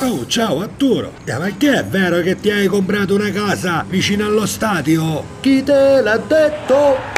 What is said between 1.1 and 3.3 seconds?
Eh, ma che è vero che ti hai comprato una